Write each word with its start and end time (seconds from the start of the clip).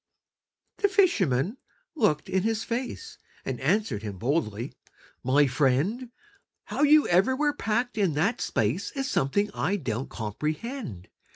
The 0.77 0.87
fisherman 0.87 1.57
looked 1.93 2.27
in 2.27 2.41
his 2.41 2.63
face, 2.63 3.19
And 3.45 3.61
answered 3.61 4.01
him 4.01 4.17
boldly: 4.17 4.73
"My 5.23 5.45
friend, 5.45 6.09
How 6.63 6.81
you 6.81 7.07
ever 7.09 7.35
were 7.35 7.53
packed 7.53 7.99
in 7.99 8.15
that 8.15 8.41
space 8.41 8.91
Is 8.95 9.07
something 9.07 9.51
I 9.53 9.75
don't 9.75 10.09
comprehend. 10.09 11.07